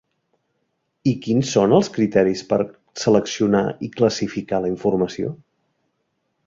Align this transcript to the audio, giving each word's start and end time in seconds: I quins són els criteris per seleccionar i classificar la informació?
I 1.11 1.11
quins 1.25 1.51
són 1.57 1.75
els 1.79 1.91
criteris 1.97 2.41
per 2.55 2.59
seleccionar 3.03 3.63
i 3.89 3.93
classificar 4.01 4.65
la 4.67 4.75
informació? 4.77 5.35